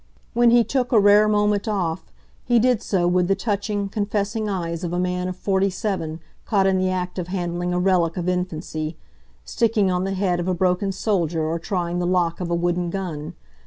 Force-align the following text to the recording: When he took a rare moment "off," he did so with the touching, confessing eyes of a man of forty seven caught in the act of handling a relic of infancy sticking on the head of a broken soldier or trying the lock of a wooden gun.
When 0.33 0.49
he 0.49 0.63
took 0.63 0.91
a 0.91 0.99
rare 0.99 1.27
moment 1.27 1.67
"off," 1.67 2.11
he 2.43 2.57
did 2.57 2.81
so 2.81 3.07
with 3.07 3.27
the 3.27 3.35
touching, 3.35 3.87
confessing 3.87 4.49
eyes 4.49 4.83
of 4.83 4.93
a 4.93 4.99
man 4.99 5.27
of 5.27 5.35
forty 5.37 5.69
seven 5.69 6.21
caught 6.43 6.65
in 6.65 6.79
the 6.79 6.89
act 6.89 7.19
of 7.19 7.27
handling 7.27 7.71
a 7.71 7.77
relic 7.77 8.17
of 8.17 8.27
infancy 8.27 8.97
sticking 9.45 9.91
on 9.91 10.03
the 10.03 10.13
head 10.15 10.39
of 10.39 10.47
a 10.47 10.55
broken 10.55 10.91
soldier 10.91 11.43
or 11.45 11.59
trying 11.59 11.99
the 11.99 12.07
lock 12.07 12.41
of 12.41 12.49
a 12.49 12.55
wooden 12.55 12.89
gun. 12.89 13.35